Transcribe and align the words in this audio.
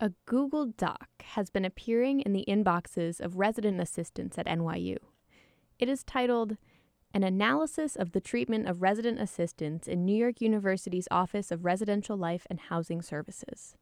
A 0.00 0.12
Google 0.26 0.66
Doc 0.66 1.08
has 1.34 1.50
been 1.50 1.64
appearing 1.64 2.20
in 2.20 2.32
the 2.32 2.44
inboxes 2.46 3.18
of 3.18 3.36
resident 3.36 3.80
assistants 3.80 4.38
at 4.38 4.46
NYU. 4.46 4.98
It 5.80 5.88
is 5.88 6.04
titled 6.04 6.56
An 7.12 7.24
Analysis 7.24 7.96
of 7.96 8.12
the 8.12 8.20
Treatment 8.20 8.68
of 8.68 8.80
Resident 8.80 9.18
Assistants 9.18 9.88
in 9.88 10.04
New 10.04 10.14
York 10.14 10.40
University's 10.40 11.08
Office 11.10 11.50
of 11.50 11.64
Residential 11.64 12.16
Life 12.16 12.46
and 12.48 12.60
Housing 12.60 13.02
Services. 13.02 13.74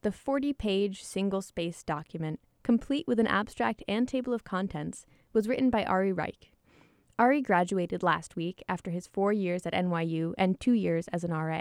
The 0.00 0.10
40 0.10 0.54
page 0.54 1.04
single 1.04 1.42
space 1.42 1.82
document, 1.82 2.40
complete 2.62 3.06
with 3.06 3.20
an 3.20 3.26
abstract 3.26 3.82
and 3.86 4.08
table 4.08 4.32
of 4.32 4.42
contents, 4.42 5.04
was 5.34 5.48
written 5.48 5.68
by 5.68 5.84
Ari 5.84 6.14
Reich. 6.14 6.52
Ari 7.18 7.42
graduated 7.42 8.02
last 8.02 8.36
week 8.36 8.64
after 8.70 8.90
his 8.90 9.06
four 9.06 9.34
years 9.34 9.66
at 9.66 9.74
NYU 9.74 10.32
and 10.38 10.58
two 10.58 10.72
years 10.72 11.08
as 11.08 11.24
an 11.24 11.32
RA. 11.32 11.60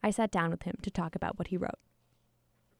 I 0.00 0.12
sat 0.12 0.30
down 0.30 0.52
with 0.52 0.62
him 0.62 0.78
to 0.82 0.92
talk 0.92 1.16
about 1.16 1.36
what 1.36 1.48
he 1.48 1.56
wrote. 1.56 1.80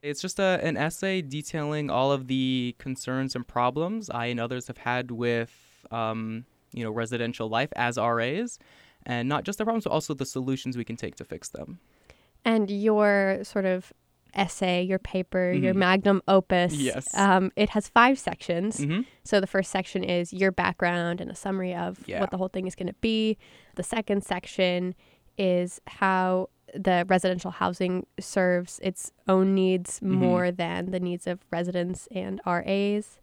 It's 0.02 0.22
just 0.22 0.38
a, 0.38 0.58
an 0.62 0.76
essay 0.76 1.20
detailing 1.20 1.90
all 1.90 2.10
of 2.10 2.26
the 2.26 2.74
concerns 2.78 3.36
and 3.36 3.46
problems 3.46 4.08
I 4.08 4.26
and 4.26 4.40
others 4.40 4.66
have 4.68 4.78
had 4.78 5.10
with, 5.10 5.52
um, 5.90 6.46
you 6.72 6.82
know, 6.84 6.90
residential 6.90 7.48
life 7.48 7.68
as 7.76 7.98
RAs, 7.98 8.58
and 9.04 9.28
not 9.28 9.44
just 9.44 9.58
the 9.58 9.64
problems, 9.64 9.84
but 9.84 9.90
also 9.92 10.14
the 10.14 10.24
solutions 10.24 10.76
we 10.76 10.84
can 10.84 10.96
take 10.96 11.16
to 11.16 11.24
fix 11.24 11.48
them. 11.50 11.80
And 12.46 12.70
your 12.70 13.40
sort 13.42 13.66
of 13.66 13.92
essay, 14.32 14.82
your 14.82 14.98
paper, 15.00 15.52
your 15.52 15.74
Mhm. 15.74 15.78
magnum 15.78 16.22
opus, 16.28 16.72
Yes. 16.74 17.06
um, 17.18 17.50
it 17.56 17.70
has 17.70 17.88
five 17.88 18.18
sections. 18.18 18.82
hmm 18.82 19.00
So 19.24 19.40
the 19.40 19.46
first 19.46 19.70
section 19.70 20.02
is 20.04 20.32
your 20.32 20.52
background 20.52 21.20
and 21.20 21.30
a 21.30 21.34
summary 21.34 21.74
of 21.74 21.98
Yeah. 22.06 22.20
what 22.20 22.30
the 22.30 22.38
whole 22.38 22.48
thing 22.48 22.66
is 22.66 22.74
going 22.74 22.86
to 22.86 22.94
be. 23.00 23.36
The 23.74 23.82
second 23.82 24.22
section 24.24 24.94
is 25.36 25.80
how 25.86 26.48
the 26.74 27.04
residential 27.08 27.50
housing 27.50 28.06
serves 28.18 28.78
its 28.82 29.12
own 29.28 29.54
needs 29.54 30.00
Mhm. 30.00 30.08
more 30.08 30.50
than 30.50 30.90
the 30.90 31.00
needs 31.00 31.26
of 31.26 31.40
residents 31.50 32.08
and 32.12 32.40
RAs. 32.46 33.18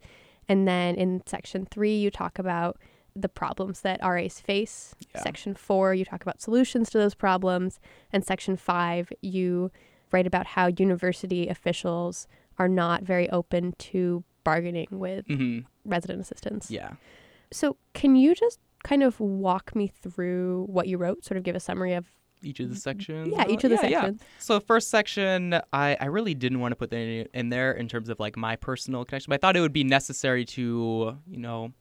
And 0.48 0.66
then 0.66 0.94
in 0.94 1.22
section 1.26 1.66
three, 1.66 1.96
you 1.96 2.10
talk 2.10 2.38
about 2.38 2.78
the 3.14 3.28
problems 3.28 3.80
that 3.80 4.00
RAs 4.02 4.40
face. 4.40 4.94
Yeah. 5.14 5.22
Section 5.22 5.54
four, 5.54 5.92
you 5.94 6.04
talk 6.04 6.22
about 6.22 6.40
solutions 6.40 6.88
to 6.90 6.98
those 6.98 7.14
problems. 7.14 7.80
And 8.12 8.24
section 8.24 8.56
five, 8.56 9.12
you 9.22 9.70
write 10.12 10.26
about 10.26 10.46
how 10.46 10.68
university 10.68 11.48
officials 11.48 12.28
are 12.58 12.68
not 12.68 13.02
very 13.02 13.28
open 13.30 13.72
to 13.78 14.24
bargaining 14.44 14.86
with 14.90 15.26
hmm 15.26 15.60
resident 15.84 16.20
assistants. 16.20 16.70
Yeah. 16.70 16.92
So, 17.50 17.76
can 17.94 18.14
you 18.14 18.34
just 18.34 18.60
kind 18.84 19.02
of 19.02 19.18
walk 19.20 19.74
me 19.74 19.88
through 19.88 20.64
what 20.68 20.86
you 20.86 20.96
wrote, 20.98 21.24
sort 21.24 21.36
of 21.38 21.44
give 21.44 21.56
a 21.56 21.60
summary 21.60 21.94
of 21.94 22.06
Each 22.42 22.60
of 22.60 22.68
the 22.68 22.74
mm-hmm. 22.74 22.80
sections. 22.80 23.28
yeah, 23.36 23.46
each 23.48 23.64
of 23.64 23.70
the 23.70 23.76
Yeah, 23.76 23.86
yeah. 23.86 24.00
sections? 24.00 24.22
So 24.38 24.60
first 24.60 24.90
section, 24.90 25.54
I, 25.72 25.96
I 26.00 26.06
really 26.06 26.34
didn't 26.34 26.60
want 26.60 26.72
to 26.72 26.76
put 26.76 26.90
that 26.90 26.96
in, 26.96 27.28
in 27.34 27.48
there 27.48 27.72
in 27.72 27.88
terms 27.88 28.08
of 28.08 28.20
like 28.20 28.36
my 28.36 28.56
personal 28.56 29.04
connection, 29.04 29.30
but 29.30 29.34
I 29.34 29.38
thought 29.38 29.56
it 29.56 29.60
would 29.60 29.72
be 29.72 29.84
necessary 29.84 30.44
to, 30.46 31.16
you 31.26 31.38
know, 31.38 31.72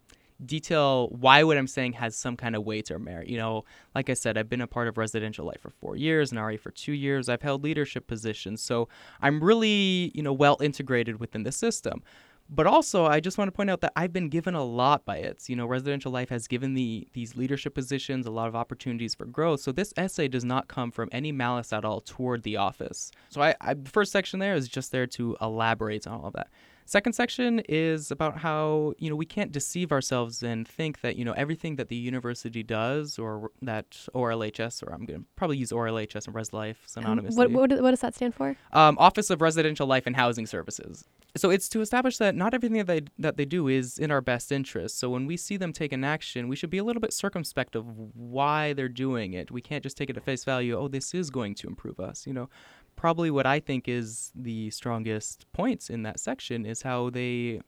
detail 0.45 1.09
why 1.09 1.43
what 1.43 1.57
I'm 1.57 1.67
saying 1.67 1.93
has 1.93 2.15
some 2.15 2.37
kind 2.37 2.55
of 2.55 2.63
weight 2.63 2.91
or 2.91 2.99
merit. 2.99 3.27
You 3.27 3.37
know, 3.37 3.65
like 3.95 4.09
I 4.09 4.13
said, 4.13 4.37
I've 4.37 4.49
been 4.49 4.61
a 4.61 4.67
part 4.67 4.87
of 4.87 4.97
residential 4.97 5.45
life 5.45 5.61
for 5.61 5.71
four 5.71 5.95
years 5.95 6.31
and 6.31 6.39
RA 6.39 6.57
for 6.57 6.71
two 6.71 6.93
years. 6.93 7.29
I've 7.29 7.41
held 7.41 7.63
leadership 7.63 8.07
positions, 8.07 8.61
so 8.61 8.87
I'm 9.21 9.43
really, 9.43 10.11
you 10.13 10.21
know, 10.21 10.33
well 10.33 10.57
integrated 10.61 11.19
within 11.19 11.43
the 11.43 11.51
system. 11.51 12.03
But 12.49 12.65
also, 12.65 13.05
I 13.05 13.19
just 13.19 13.37
want 13.37 13.49
to 13.49 13.51
point 13.51 13.69
out 13.69 13.81
that 13.81 13.93
I've 13.95 14.13
been 14.13 14.29
given 14.29 14.55
a 14.55 14.63
lot 14.63 15.05
by 15.05 15.17
it. 15.17 15.47
You 15.49 15.55
know, 15.55 15.65
residential 15.65 16.11
life 16.11 16.29
has 16.29 16.47
given 16.47 16.73
the 16.73 17.07
these 17.13 17.35
leadership 17.35 17.73
positions 17.73 18.25
a 18.25 18.31
lot 18.31 18.47
of 18.47 18.55
opportunities 18.55 19.15
for 19.15 19.25
growth. 19.25 19.61
So 19.61 19.71
this 19.71 19.93
essay 19.97 20.27
does 20.27 20.45
not 20.45 20.67
come 20.67 20.91
from 20.91 21.09
any 21.11 21.31
malice 21.31 21.73
at 21.73 21.83
all 21.83 22.01
toward 22.01 22.43
the 22.43 22.57
office. 22.57 23.11
So 23.29 23.41
I, 23.41 23.55
I 23.59 23.73
the 23.73 23.89
first 23.89 24.11
section 24.11 24.39
there 24.39 24.55
is 24.55 24.67
just 24.67 24.91
there 24.91 25.07
to 25.07 25.35
elaborate 25.41 26.07
on 26.07 26.21
all 26.21 26.27
of 26.27 26.33
that. 26.33 26.47
Second 26.85 27.11
section 27.11 27.61
is 27.67 28.11
about 28.11 28.37
how 28.37 28.93
you 28.97 29.09
know 29.09 29.15
we 29.17 29.25
can't 29.25 29.51
deceive 29.51 29.91
ourselves 29.91 30.41
and 30.41 30.65
think 30.65 31.01
that 31.01 31.17
you 31.17 31.25
know 31.25 31.33
everything 31.33 31.75
that 31.75 31.89
the 31.89 31.97
university 31.97 32.63
does 32.63 33.19
or 33.19 33.51
that 33.61 33.91
ORLHS 34.15 34.83
or 34.83 34.93
I'm 34.93 35.05
going 35.05 35.19
to 35.19 35.25
probably 35.35 35.57
use 35.57 35.73
ORLHS 35.73 36.27
and 36.27 36.33
Res 36.33 36.53
Life 36.53 36.87
synonymously. 36.87 37.35
What, 37.35 37.51
what, 37.51 37.81
what 37.81 37.91
does 37.91 37.99
that 37.99 38.15
stand 38.15 38.35
for? 38.35 38.55
Um, 38.71 38.97
Office 38.99 39.29
of 39.29 39.41
Residential 39.41 39.85
Life 39.85 40.07
and 40.07 40.15
Housing 40.15 40.45
Services. 40.45 41.03
So 41.37 41.49
it's 41.49 41.69
to 41.69 41.81
establish 41.81 42.17
that 42.17 42.35
not 42.35 42.53
everything 42.53 42.77
that 42.77 42.87
they 42.87 43.01
that 43.19 43.37
they 43.37 43.45
do 43.45 43.67
is 43.67 43.97
in 43.97 44.11
our 44.11 44.21
best 44.21 44.51
interest. 44.51 44.97
So 44.99 45.09
when 45.09 45.25
we 45.25 45.37
see 45.37 45.57
them 45.57 45.71
take 45.71 45.93
an 45.93 46.03
action, 46.03 46.47
we 46.47 46.55
should 46.55 46.69
be 46.69 46.77
a 46.77 46.83
little 46.83 46.99
bit 46.99 47.13
circumspect 47.13 47.75
of 47.75 47.85
why 48.15 48.73
they're 48.73 48.89
doing 48.89 49.33
it. 49.33 49.51
We 49.51 49.61
can't 49.61 49.83
just 49.83 49.97
take 49.97 50.09
it 50.09 50.17
at 50.17 50.23
face 50.23 50.43
value. 50.43 50.77
Oh, 50.77 50.87
this 50.87 51.13
is 51.13 51.29
going 51.29 51.55
to 51.55 51.67
improve 51.67 51.99
us. 51.99 52.27
You 52.27 52.33
know, 52.33 52.49
probably 52.95 53.31
what 53.31 53.45
I 53.45 53.59
think 53.59 53.87
is 53.87 54.31
the 54.35 54.69
strongest 54.71 55.45
points 55.53 55.89
in 55.89 56.03
that 56.03 56.19
section 56.19 56.65
is 56.65 56.81
how 56.81 57.09
they 57.09 57.61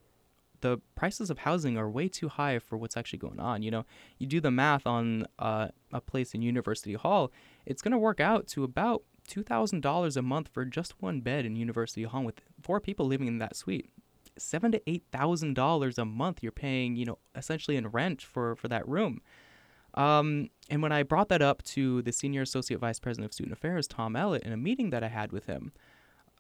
the 0.62 0.82
prices 0.96 1.30
of 1.30 1.40
housing 1.40 1.78
are 1.78 1.90
way 1.90 2.08
too 2.08 2.28
high 2.28 2.60
for 2.60 2.78
what's 2.78 2.98
actually 2.98 3.20
going 3.20 3.40
on. 3.40 3.62
You 3.62 3.72
know, 3.72 3.86
you 4.18 4.28
do 4.28 4.42
the 4.42 4.52
math 4.52 4.86
on 4.86 5.26
uh, 5.38 5.70
a 5.94 6.02
place 6.02 6.34
in 6.34 6.42
University 6.42 6.94
Hall, 6.94 7.32
it's 7.66 7.82
going 7.82 7.92
to 7.92 7.98
work 7.98 8.20
out 8.20 8.48
to 8.50 8.64
about 8.64 9.04
two 9.30 9.44
thousand 9.44 9.82
dollars 9.82 10.18
a 10.18 10.22
month 10.22 10.50
for 10.52 10.66
just 10.66 11.02
one 11.02 11.22
bed 11.22 11.46
in 11.46 11.56
University 11.56 12.04
Hall 12.04 12.26
with 12.26 12.42
four 12.62 12.82
people 12.82 13.06
living 13.06 13.28
in 13.28 13.38
that 13.40 13.56
suite. 13.56 13.90
Seven 14.38 14.72
to 14.74 14.82
eight 14.88 15.04
thousand 15.12 15.54
dollars 15.54 15.98
a 15.98 16.04
month 16.04 16.44
you're 16.44 16.52
paying, 16.52 16.98
you 16.98 17.06
know, 17.06 17.18
essentially 17.36 17.78
in 17.78 17.88
rent 17.88 18.22
for 18.22 18.56
for 18.58 18.68
that 18.68 18.88
room. 18.88 19.22
Um, 19.96 20.50
and 20.70 20.82
when 20.84 20.92
I 20.92 21.04
brought 21.04 21.30
that 21.30 21.42
up 21.42 21.64
to 21.64 22.02
the 22.04 22.12
senior 22.12 22.44
associate 22.44 22.80
vice 22.80 23.00
president 23.00 23.26
of 23.26 23.34
student 23.34 23.54
affairs, 23.54 23.88
Tom 23.88 24.14
Ellett, 24.14 24.44
in 24.44 24.52
a 24.52 24.58
meeting 24.58 24.92
that 24.92 25.04
I 25.04 25.08
had 25.08 25.32
with 25.32 25.46
him, 25.48 25.72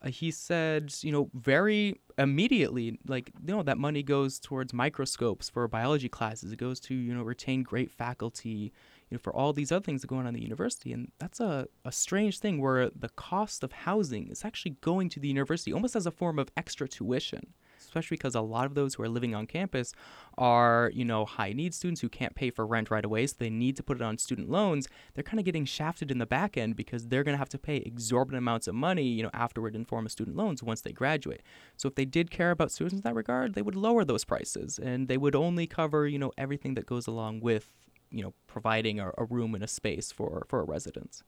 uh, 0.04 0.10
he 0.10 0.30
said, 0.32 0.94
you 1.02 1.12
know, 1.12 1.30
very 1.34 2.00
immediately, 2.18 3.00
like, 3.08 3.32
you 3.46 3.56
know, 3.56 3.64
that 3.64 3.78
money 3.78 4.04
goes 4.04 4.40
towards 4.40 4.72
microscopes 4.72 5.50
for 5.50 5.68
biology 5.68 6.10
classes. 6.10 6.52
It 6.52 6.58
goes 6.58 6.80
to, 6.82 6.94
you 6.94 7.14
know, 7.14 7.24
retain 7.24 7.64
great 7.64 7.92
faculty, 7.92 8.72
you 9.10 9.16
know, 9.16 9.20
for 9.20 9.36
all 9.36 9.54
these 9.54 9.72
other 9.72 9.84
things 9.84 10.02
that 10.02 10.08
go 10.08 10.18
on 10.18 10.28
at 10.28 10.34
the 10.34 10.42
university. 10.42 10.94
And 10.94 11.12
that's 11.20 11.40
a, 11.40 11.68
a 11.84 11.92
strange 11.92 12.40
thing 12.40 12.62
where 12.62 12.90
the 12.90 13.10
cost 13.10 13.64
of 13.64 13.72
housing 13.72 14.30
is 14.30 14.46
actually 14.46 14.78
going 14.82 15.10
to 15.10 15.20
the 15.20 15.28
university 15.28 15.74
almost 15.74 15.96
as 15.96 16.06
a 16.06 16.12
form 16.12 16.38
of 16.40 16.52
extra 16.56 16.88
tuition. 16.88 17.54
Especially 17.80 18.18
because 18.18 18.36
a 18.36 18.42
lot 18.42 18.66
of 18.66 18.76
those 18.76 18.94
who 18.94 19.04
are 19.04 19.10
living 19.10 19.34
on 19.34 19.48
campus 19.48 19.94
are, 20.38 20.92
you 20.94 21.06
know, 21.06 21.26
high 21.26 21.54
need 21.54 21.74
students 21.74 22.02
who 22.02 22.10
can't 22.10 22.36
pay 22.36 22.52
for 22.52 22.68
rent 22.68 22.92
right 22.92 23.06
away, 23.06 23.26
so 23.26 23.36
they 23.40 23.50
need 23.50 23.76
to 23.78 23.84
put 23.84 23.98
it 23.98 24.04
on 24.04 24.18
student 24.18 24.50
loans. 24.50 24.88
They're 25.14 25.24
kind 25.24 25.40
of 25.40 25.46
getting 25.46 25.66
shafted 25.66 26.12
in 26.12 26.20
the 26.20 26.26
back 26.26 26.58
end 26.58 26.76
because 26.76 27.08
they're 27.08 27.24
going 27.24 27.34
to 27.34 27.40
have 27.40 27.50
to 27.50 27.58
pay 27.58 27.78
exorbitant 27.78 28.38
amounts 28.38 28.68
of 28.68 28.76
money, 28.76 29.04
you 29.04 29.24
know, 29.24 29.32
afterward 29.34 29.76
in 29.76 29.86
form 29.86 30.06
of 30.06 30.12
student 30.12 30.36
loans 30.36 30.62
once 30.62 30.82
they 30.82 30.92
graduate. 30.92 31.42
So 31.78 31.88
if 31.88 31.96
they 31.96 32.06
did 32.06 32.30
care 32.30 32.52
about 32.52 32.72
students 32.72 32.96
in 32.98 33.02
that 33.02 33.16
regard, 33.16 33.56
they 33.56 33.62
would 33.62 33.76
lower 33.76 34.04
those 34.04 34.26
prices 34.26 34.78
and 34.78 35.08
they 35.08 35.18
would 35.18 35.36
only 35.36 35.66
cover, 35.66 36.06
you 36.06 36.20
know, 36.20 36.34
everything 36.38 36.74
that 36.76 36.86
goes 36.86 37.08
along 37.08 37.40
with, 37.40 37.74
you 38.12 38.24
know, 38.24 38.34
providing 38.48 39.00
a, 39.00 39.12
a 39.18 39.26
room 39.26 39.56
and 39.56 39.64
a 39.64 39.68
space 39.68 40.12
for 40.12 40.46
for 40.48 40.60
a 40.62 40.64
residence. 40.64 41.24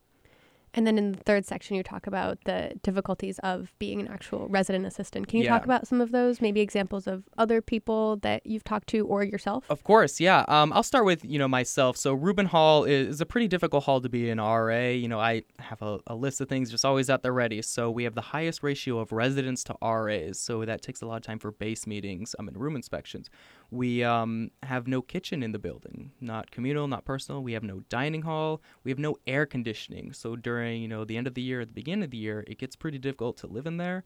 And 0.74 0.88
then 0.88 0.98
in 0.98 1.12
the 1.12 1.18
third 1.18 1.46
section, 1.46 1.76
you 1.76 1.84
talk 1.84 2.08
about 2.08 2.38
the 2.46 2.72
difficulties 2.82 3.40
of 3.40 3.74
being 3.78 4.00
an 4.00 4.08
actual 4.08 4.48
resident 4.48 4.86
assistant. 4.86 5.28
Can 5.28 5.40
you 5.40 5.44
Yeah. 5.44 5.50
talk 5.52 5.66
about 5.66 5.86
some 5.86 6.00
of 6.00 6.14
those? 6.14 6.40
Maybe 6.40 6.62
examples 6.62 7.08
of 7.08 7.24
other 7.38 7.62
people 7.62 8.16
that 8.22 8.46
you've 8.46 8.64
talked 8.64 8.88
to 8.88 9.06
or 9.06 9.22
yourself? 9.22 9.66
Of 9.70 9.84
course, 9.84 10.22
yeah. 10.22 10.46
Um, 10.48 10.72
I'll 10.72 10.82
start 10.82 11.04
with 11.04 11.26
you 11.26 11.38
know 11.38 11.50
myself. 11.50 11.98
So 11.98 12.14
Rubin 12.14 12.46
Hall 12.46 12.86
is, 12.86 13.08
is 13.16 13.20
a 13.20 13.26
pretty 13.26 13.50
difficult 13.50 13.84
hall 13.84 14.00
to 14.00 14.08
be 14.08 14.30
an 14.30 14.40
RA. 14.40 14.88
You 14.92 15.10
know, 15.10 15.20
I 15.20 15.44
have 15.60 15.82
a, 15.82 16.00
a 16.08 16.16
list 16.16 16.40
of 16.40 16.48
things 16.48 16.72
just 16.72 16.86
always 16.86 17.10
at 17.10 17.22
the 17.22 17.34
ready. 17.34 17.62
So 17.62 17.92
we 17.92 18.06
have 18.06 18.16
the 18.16 18.22
highest 18.22 18.64
ratio 18.64 19.00
of 19.00 19.12
residents 19.12 19.66
to 19.66 19.76
RAs. 19.82 20.40
So 20.40 20.64
that 20.64 20.82
takes 20.82 21.02
a 21.02 21.06
lot 21.06 21.18
of 21.18 21.24
time 21.24 21.40
for 21.40 21.52
base 21.52 21.86
meetings, 21.86 22.34
um, 22.40 22.48
and 22.48 22.58
room 22.58 22.78
inspections. 22.78 23.30
We 23.72 24.04
um, 24.04 24.52
have 24.64 24.86
no 24.86 25.02
kitchen 25.02 25.42
in 25.42 25.54
the 25.54 25.60
building, 25.60 26.12
not 26.20 26.52
communal, 26.52 26.88
not 26.88 27.06
personal. 27.06 27.42
We 27.42 27.54
have 27.54 27.64
no 27.64 27.82
dining 27.90 28.24
hall. 28.24 28.62
We 28.84 28.92
have 28.92 29.00
no 29.00 29.16
air 29.26 29.46
conditioning. 29.46 30.12
So 30.14 30.36
during 30.36 30.82
you 30.82 30.90
know 30.90 31.06
the 31.06 31.18
end 31.18 31.26
of 31.26 31.34
the 31.34 31.42
year, 31.42 31.62
at 31.62 31.70
the 31.70 31.74
beginning 31.74 32.04
of 32.04 32.12
the 32.12 32.18
year, 32.18 32.44
it 32.48 32.60
gets 32.60 32.76
pretty 32.76 32.98
difficult 32.98 33.38
to 33.38 33.48
live 33.48 33.66
in 33.66 33.78
there. 33.78 34.04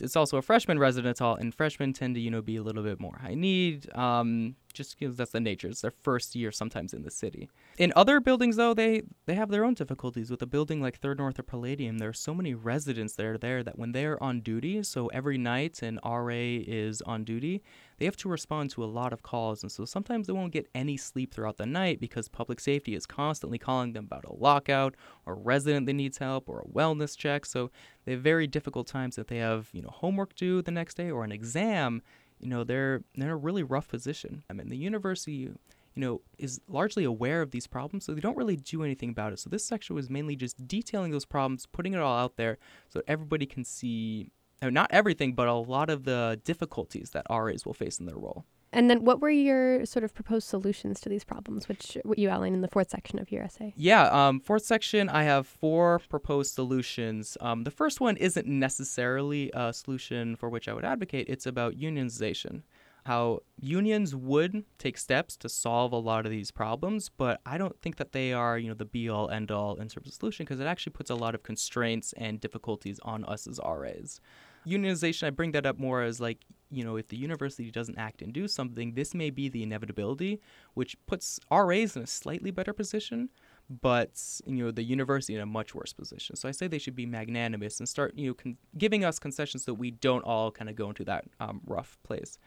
It's 0.00 0.14
also 0.14 0.36
a 0.36 0.42
freshman 0.42 0.78
residence 0.78 1.18
hall, 1.18 1.34
and 1.34 1.52
freshmen 1.52 1.92
tend 1.92 2.14
to, 2.14 2.20
you 2.20 2.30
know, 2.30 2.40
be 2.40 2.56
a 2.56 2.62
little 2.62 2.84
bit 2.84 3.00
more 3.00 3.18
high 3.20 3.34
need, 3.34 3.92
um, 3.96 4.54
just 4.78 4.98
because 4.98 5.16
that's 5.16 5.32
the 5.32 5.40
nature. 5.40 5.68
It's 5.68 5.82
their 5.82 5.90
first 5.90 6.34
year 6.34 6.50
sometimes 6.50 6.94
in 6.94 7.02
the 7.02 7.10
city. 7.10 7.50
In 7.76 7.92
other 7.94 8.20
buildings, 8.20 8.56
though, 8.56 8.72
they 8.72 9.02
they 9.26 9.34
have 9.34 9.50
their 9.50 9.64
own 9.64 9.74
difficulties. 9.74 10.30
With 10.30 10.40
a 10.40 10.46
building 10.46 10.80
like 10.80 10.98
Third 10.98 11.18
North 11.18 11.38
or 11.38 11.42
Palladium, 11.42 11.98
there 11.98 12.08
are 12.08 12.14
so 12.14 12.32
many 12.32 12.54
residents 12.54 13.14
that 13.16 13.26
are 13.26 13.36
there 13.36 13.62
that 13.62 13.78
when 13.78 13.92
they're 13.92 14.22
on 14.22 14.40
duty, 14.40 14.82
so 14.84 15.08
every 15.08 15.36
night 15.36 15.82
an 15.82 15.98
RA 16.04 16.28
is 16.32 17.02
on 17.02 17.24
duty, 17.24 17.62
they 17.98 18.04
have 18.04 18.16
to 18.18 18.28
respond 18.28 18.70
to 18.70 18.84
a 18.84 18.86
lot 18.86 19.12
of 19.12 19.22
calls, 19.22 19.62
and 19.62 19.70
so 19.72 19.84
sometimes 19.84 20.26
they 20.26 20.32
won't 20.32 20.52
get 20.52 20.68
any 20.74 20.96
sleep 20.96 21.34
throughout 21.34 21.56
the 21.56 21.66
night 21.66 22.00
because 22.00 22.28
public 22.28 22.60
safety 22.60 22.94
is 22.94 23.04
constantly 23.04 23.58
calling 23.58 23.92
them 23.92 24.04
about 24.04 24.24
a 24.24 24.32
lockout 24.32 24.94
or 25.26 25.32
a 25.34 25.36
resident 25.36 25.86
that 25.86 25.94
needs 25.94 26.18
help 26.18 26.48
or 26.48 26.60
a 26.60 26.68
wellness 26.68 27.16
check. 27.16 27.44
So 27.44 27.70
they 28.04 28.12
have 28.12 28.22
very 28.22 28.46
difficult 28.46 28.86
times 28.86 29.16
that 29.16 29.26
they 29.26 29.38
have, 29.38 29.68
you 29.72 29.82
know, 29.82 29.90
homework 29.90 30.34
due 30.36 30.62
the 30.62 30.70
next 30.70 30.96
day 30.96 31.10
or 31.10 31.24
an 31.24 31.32
exam. 31.32 32.02
You 32.40 32.48
know, 32.48 32.64
they're 32.64 33.02
they're 33.14 33.28
in 33.28 33.32
a 33.32 33.36
really 33.36 33.62
rough 33.62 33.88
position. 33.88 34.44
I 34.48 34.52
mean, 34.52 34.68
the 34.68 34.76
university, 34.76 35.32
you 35.32 35.56
know, 35.96 36.20
is 36.38 36.60
largely 36.68 37.04
aware 37.04 37.42
of 37.42 37.50
these 37.50 37.66
problems, 37.66 38.04
so 38.04 38.12
they 38.12 38.20
don't 38.20 38.36
really 38.36 38.56
do 38.56 38.82
anything 38.82 39.10
about 39.10 39.32
it. 39.32 39.38
So 39.38 39.50
this 39.50 39.64
section 39.64 39.96
was 39.96 40.08
mainly 40.08 40.36
just 40.36 40.66
detailing 40.66 41.10
those 41.10 41.24
problems, 41.24 41.66
putting 41.66 41.94
it 41.94 42.00
all 42.00 42.16
out 42.16 42.36
there, 42.36 42.58
so 42.88 43.02
everybody 43.06 43.46
can 43.46 43.64
see 43.64 44.30
uh, 44.62 44.70
not 44.70 44.90
everything, 44.92 45.34
but 45.34 45.48
a 45.48 45.54
lot 45.54 45.90
of 45.90 46.04
the 46.04 46.40
difficulties 46.44 47.10
that 47.10 47.26
RAs 47.30 47.64
will 47.64 47.74
face 47.74 47.98
in 47.98 48.06
their 48.06 48.16
role. 48.16 48.44
And 48.72 48.90
then 48.90 49.04
what 49.04 49.20
were 49.20 49.30
your 49.30 49.86
sort 49.86 50.04
of 50.04 50.14
proposed 50.14 50.46
solutions 50.46 51.00
to 51.00 51.08
these 51.08 51.24
problems, 51.24 51.68
which 51.68 51.96
you 52.16 52.28
outline 52.28 52.54
in 52.54 52.60
the 52.60 52.68
fourth 52.68 52.90
section 52.90 53.18
of 53.18 53.32
your 53.32 53.42
essay? 53.42 53.72
Yeah, 53.76 54.08
um, 54.08 54.40
fourth 54.40 54.64
section, 54.64 55.08
I 55.08 55.22
have 55.22 55.46
four 55.46 56.00
proposed 56.08 56.54
solutions. 56.54 57.36
Um, 57.40 57.64
the 57.64 57.70
first 57.70 58.00
one 58.00 58.16
isn't 58.16 58.46
necessarily 58.46 59.50
a 59.54 59.72
solution 59.72 60.36
for 60.36 60.48
which 60.48 60.68
I 60.68 60.74
would 60.74 60.84
advocate, 60.84 61.26
it's 61.28 61.46
about 61.46 61.76
unionization. 61.76 62.62
How 63.06 63.40
unions 63.58 64.14
would 64.14 64.64
take 64.76 64.98
steps 64.98 65.34
to 65.38 65.48
solve 65.48 65.92
a 65.92 65.96
lot 65.96 66.26
of 66.26 66.30
these 66.30 66.50
problems, 66.50 67.08
but 67.08 67.40
I 67.46 67.56
don't 67.56 67.80
think 67.80 67.96
that 67.96 68.12
they 68.12 68.34
are, 68.34 68.58
you 68.58 68.68
know, 68.68 68.74
the 68.74 68.84
be 68.84 69.08
all 69.08 69.30
end 69.30 69.50
all 69.50 69.76
in 69.76 69.88
terms 69.88 70.08
of 70.08 70.12
solution 70.12 70.44
because 70.44 70.60
it 70.60 70.66
actually 70.66 70.92
puts 70.92 71.08
a 71.08 71.14
lot 71.14 71.34
of 71.34 71.42
constraints 71.42 72.12
and 72.18 72.38
difficulties 72.38 73.00
on 73.02 73.24
us 73.24 73.46
as 73.46 73.58
RAs 73.64 74.20
unionization, 74.68 75.26
I 75.26 75.30
bring 75.30 75.52
that 75.52 75.66
up 75.66 75.78
more 75.78 76.02
as 76.02 76.20
like, 76.20 76.38
you 76.70 76.84
know, 76.84 76.96
if 76.96 77.08
the 77.08 77.16
university 77.16 77.70
doesn't 77.70 77.98
act 77.98 78.22
and 78.22 78.32
do 78.32 78.46
something, 78.46 78.94
this 78.94 79.14
may 79.14 79.30
be 79.30 79.48
the 79.48 79.62
inevitability, 79.62 80.40
which 80.74 80.96
puts 81.06 81.40
RAs 81.50 81.96
in 81.96 82.02
a 82.02 82.06
slightly 82.06 82.50
better 82.50 82.72
position, 82.72 83.30
but 83.68 84.40
you 84.46 84.64
know 84.64 84.70
the 84.70 84.82
university 84.82 85.34
in 85.34 85.40
a 85.40 85.46
much 85.46 85.74
worse 85.74 85.92
position. 85.92 86.36
So 86.36 86.48
I 86.48 86.52
say 86.52 86.68
they 86.68 86.78
should 86.78 86.96
be 86.96 87.06
magnanimous 87.06 87.78
and 87.78 87.88
start, 87.88 88.14
you 88.16 88.28
know, 88.28 88.34
con- 88.34 88.56
giving 88.76 89.04
us 89.04 89.18
concessions 89.18 89.64
so 89.64 89.72
that 89.72 89.78
we 89.78 89.90
don't 89.90 90.22
all 90.22 90.50
kind 90.50 90.70
of 90.70 90.76
go 90.76 90.88
into 90.88 91.04
that 91.04 91.24
um, 91.40 91.60
rough 91.66 91.98
place. 92.02 92.38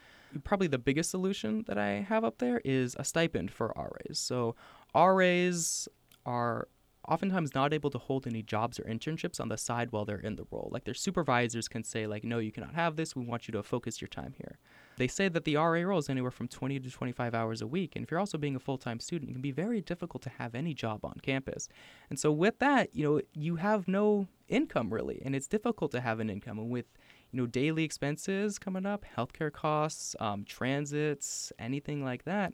Probably 0.43 0.67
the 0.67 0.79
biggest 0.79 1.11
solution 1.11 1.63
that 1.67 1.77
I 1.77 2.05
have 2.07 2.23
up 2.23 2.37
there 2.37 2.61
is 2.63 2.95
a 2.97 3.03
stipend 3.03 3.51
for 3.51 3.73
RAs. 3.75 4.17
So 4.17 4.55
RAs 4.95 5.87
are 6.25 6.67
oftentimes 7.07 7.55
not 7.55 7.73
able 7.73 7.89
to 7.89 7.97
hold 7.97 8.27
any 8.27 8.43
jobs 8.43 8.79
or 8.79 8.83
internships 8.83 9.39
on 9.39 9.49
the 9.49 9.57
side 9.57 9.91
while 9.91 10.05
they're 10.05 10.17
in 10.17 10.35
the 10.35 10.45
role. 10.51 10.69
Like 10.71 10.83
their 10.83 10.93
supervisors 10.93 11.67
can 11.67 11.83
say 11.83 12.05
like, 12.07 12.23
no, 12.23 12.39
you 12.39 12.51
cannot 12.51 12.75
have 12.75 12.95
this. 12.95 13.15
We 13.15 13.25
want 13.25 13.47
you 13.47 13.51
to 13.53 13.63
focus 13.63 14.01
your 14.01 14.07
time 14.07 14.33
here. 14.37 14.57
They 14.97 15.07
say 15.07 15.29
that 15.29 15.45
the 15.45 15.55
RA 15.55 15.81
role 15.81 15.99
is 15.99 16.09
anywhere 16.09 16.31
from 16.31 16.47
20 16.47 16.79
to 16.79 16.91
25 16.91 17.33
hours 17.33 17.61
a 17.61 17.67
week. 17.67 17.95
And 17.95 18.03
if 18.03 18.11
you're 18.11 18.19
also 18.19 18.37
being 18.37 18.55
a 18.55 18.59
full-time 18.59 18.99
student, 18.99 19.31
it 19.31 19.33
can 19.33 19.41
be 19.41 19.51
very 19.51 19.81
difficult 19.81 20.21
to 20.23 20.29
have 20.29 20.53
any 20.53 20.73
job 20.73 21.03
on 21.03 21.15
campus. 21.21 21.67
And 22.09 22.19
so 22.19 22.31
with 22.31 22.59
that, 22.59 22.93
you 22.93 23.03
know, 23.03 23.21
you 23.33 23.55
have 23.55 23.87
no 23.87 24.27
income 24.47 24.93
really, 24.93 25.21
and 25.23 25.35
it's 25.35 25.47
difficult 25.47 25.91
to 25.91 26.01
have 26.01 26.19
an 26.19 26.29
income. 26.29 26.59
And 26.59 26.69
with 26.69 26.85
you 27.31 27.39
know, 27.39 27.47
daily 27.47 27.83
expenses 27.83 28.59
coming 28.59 28.85
up, 28.85 29.05
healthcare 29.17 29.51
costs, 29.51 30.15
um, 30.19 30.43
transits, 30.43 31.51
anything 31.57 32.03
like 32.03 32.25
that, 32.25 32.53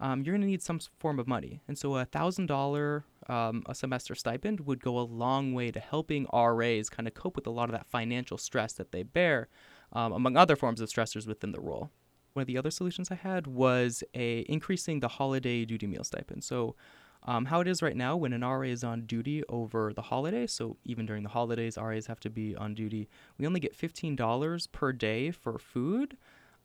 um, 0.00 0.22
you're 0.22 0.34
going 0.34 0.42
to 0.42 0.46
need 0.46 0.62
some 0.62 0.80
form 0.98 1.18
of 1.18 1.26
money. 1.26 1.62
And 1.68 1.78
so 1.78 1.96
a 1.96 2.04
thousand 2.04 2.46
dollar 2.46 3.04
um, 3.28 3.62
a 3.66 3.74
semester 3.74 4.14
stipend 4.14 4.60
would 4.60 4.82
go 4.82 4.98
a 4.98 5.00
long 5.00 5.54
way 5.54 5.70
to 5.70 5.80
helping 5.80 6.26
RAs 6.32 6.88
kind 6.88 7.08
of 7.08 7.14
cope 7.14 7.36
with 7.36 7.46
a 7.46 7.50
lot 7.50 7.68
of 7.68 7.72
that 7.72 7.86
financial 7.86 8.38
stress 8.38 8.72
that 8.74 8.92
they 8.92 9.02
bear, 9.02 9.48
um, 9.92 10.12
among 10.12 10.36
other 10.36 10.56
forms 10.56 10.80
of 10.80 10.88
stressors 10.88 11.26
within 11.26 11.52
the 11.52 11.60
role. 11.60 11.90
One 12.34 12.42
of 12.42 12.46
the 12.46 12.58
other 12.58 12.70
solutions 12.70 13.10
I 13.10 13.14
had 13.14 13.46
was 13.46 14.04
a 14.14 14.40
increasing 14.40 15.00
the 15.00 15.08
holiday 15.08 15.64
duty 15.64 15.86
meal 15.86 16.04
stipend. 16.04 16.44
So 16.44 16.76
um, 17.22 17.46
how 17.46 17.60
it 17.60 17.66
is 17.66 17.82
right 17.82 17.96
now 17.96 18.16
when 18.16 18.32
an 18.32 18.42
RA 18.42 18.62
is 18.62 18.84
on 18.84 19.06
duty 19.06 19.42
over 19.48 19.92
the 19.92 20.02
holiday, 20.02 20.46
so 20.46 20.76
even 20.84 21.06
during 21.06 21.22
the 21.22 21.30
holidays, 21.30 21.76
RAs 21.76 22.06
have 22.06 22.20
to 22.20 22.30
be 22.30 22.54
on 22.54 22.74
duty, 22.74 23.08
we 23.38 23.46
only 23.46 23.58
get 23.58 23.76
$15 23.76 24.70
per 24.70 24.92
day 24.92 25.30
for 25.30 25.58
food 25.58 26.16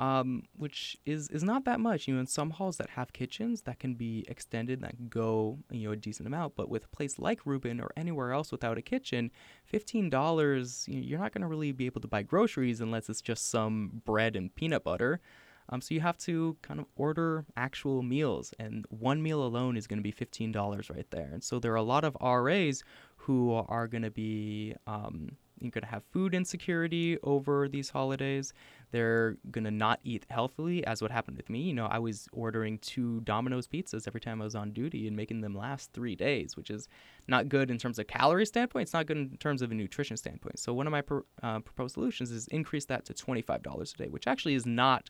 um, 0.01 0.41
which 0.57 0.97
is 1.05 1.29
is 1.29 1.43
not 1.43 1.63
that 1.65 1.79
much. 1.79 2.07
You 2.07 2.15
know, 2.15 2.19
in 2.19 2.25
some 2.25 2.49
halls 2.49 2.77
that 2.77 2.89
have 2.89 3.13
kitchens 3.13 3.61
that 3.61 3.79
can 3.79 3.93
be 3.93 4.25
extended, 4.27 4.81
that 4.81 5.11
go 5.11 5.59
you 5.69 5.87
know 5.87 5.93
a 5.93 5.95
decent 5.95 6.25
amount. 6.25 6.55
But 6.55 6.69
with 6.69 6.85
a 6.85 6.87
place 6.87 7.19
like 7.19 7.45
Rubin 7.45 7.79
or 7.79 7.91
anywhere 7.95 8.33
else 8.33 8.51
without 8.51 8.79
a 8.79 8.81
kitchen, 8.81 9.29
fifteen 9.63 10.09
dollars, 10.09 10.85
you 10.87 10.95
know, 10.95 11.01
you're 11.01 11.19
not 11.19 11.33
going 11.33 11.43
to 11.43 11.47
really 11.47 11.71
be 11.71 11.85
able 11.85 12.01
to 12.01 12.07
buy 12.07 12.23
groceries 12.23 12.81
unless 12.81 13.09
it's 13.09 13.21
just 13.21 13.51
some 13.51 14.01
bread 14.03 14.35
and 14.35 14.53
peanut 14.55 14.83
butter. 14.83 15.21
Um, 15.69 15.81
so 15.81 15.93
you 15.93 16.01
have 16.01 16.17
to 16.19 16.57
kind 16.63 16.79
of 16.79 16.87
order 16.95 17.45
actual 17.55 18.01
meals, 18.01 18.55
and 18.57 18.85
one 18.89 19.21
meal 19.21 19.43
alone 19.43 19.77
is 19.77 19.85
going 19.85 19.99
to 19.99 20.03
be 20.03 20.11
fifteen 20.11 20.51
dollars 20.51 20.89
right 20.89 21.09
there. 21.11 21.29
And 21.31 21.43
so 21.43 21.59
there 21.59 21.73
are 21.73 21.75
a 21.75 21.83
lot 21.83 22.03
of 22.03 22.17
RAs 22.19 22.83
who 23.17 23.53
are 23.53 23.87
going 23.87 24.01
to 24.01 24.09
be 24.09 24.73
um, 24.87 25.37
you're 25.61 25.71
going 25.71 25.83
to 25.83 25.87
have 25.87 26.03
food 26.11 26.33
insecurity 26.33 27.17
over 27.23 27.67
these 27.69 27.89
holidays. 27.89 28.53
They're 28.91 29.37
going 29.51 29.63
to 29.63 29.71
not 29.71 29.99
eat 30.03 30.25
healthily, 30.29 30.85
as 30.85 31.01
what 31.01 31.11
happened 31.11 31.37
with 31.37 31.49
me. 31.49 31.61
You 31.61 31.73
know, 31.73 31.85
I 31.85 31.99
was 31.99 32.27
ordering 32.33 32.79
two 32.79 33.21
Domino's 33.21 33.67
pizzas 33.67 34.07
every 34.07 34.19
time 34.19 34.41
I 34.41 34.45
was 34.45 34.55
on 34.55 34.71
duty 34.71 35.07
and 35.07 35.15
making 35.15 35.41
them 35.41 35.55
last 35.55 35.93
three 35.93 36.15
days, 36.15 36.57
which 36.57 36.69
is 36.69 36.87
not 37.27 37.47
good 37.47 37.71
in 37.71 37.77
terms 37.77 37.99
of 37.99 38.07
calorie 38.07 38.45
standpoint. 38.45 38.83
It's 38.83 38.93
not 38.93 39.05
good 39.05 39.17
in 39.17 39.37
terms 39.37 39.61
of 39.61 39.71
a 39.71 39.75
nutrition 39.75 40.17
standpoint. 40.17 40.59
So 40.59 40.73
one 40.73 40.87
of 40.87 40.91
my 40.91 41.03
uh, 41.41 41.59
proposed 41.59 41.93
solutions 41.93 42.31
is 42.31 42.47
increase 42.47 42.85
that 42.85 43.05
to 43.05 43.13
$25 43.13 43.93
a 43.93 43.97
day, 43.97 44.09
which 44.09 44.27
actually 44.27 44.55
is 44.55 44.65
not 44.65 45.09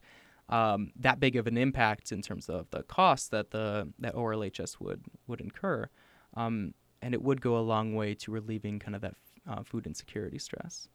um, 0.50 0.92
that 1.00 1.20
big 1.20 1.36
of 1.36 1.48
an 1.48 1.58
impact 1.58 2.12
in 2.12 2.22
terms 2.22 2.50
of 2.50 2.70
the 2.72 2.84
cost 2.84 3.32
that 3.32 3.52
the 3.52 3.88
that 4.00 4.14
ORLHS 4.14 4.80
would 4.80 5.02
would 5.28 5.40
incur, 5.40 5.88
um, 6.36 6.74
and 7.02 7.14
it 7.14 7.22
would 7.22 7.42
go 7.42 7.58
a 7.58 7.62
long 7.62 7.96
way 7.96 8.14
to 8.16 8.32
relieving 8.32 8.78
kind 8.78 8.96
of 8.96 9.02
that 9.02 9.16
uh, 9.48 9.64
food 9.64 9.88
insecurity 9.88 10.40
stress. 10.40 10.88